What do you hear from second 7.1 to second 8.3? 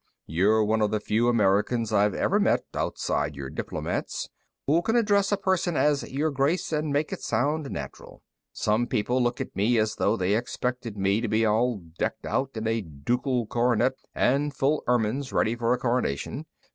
it sound natural.